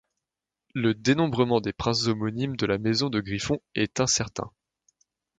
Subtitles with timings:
[0.73, 4.49] Le dénombrement des princes homonymes de la maison de Griffons est incertain.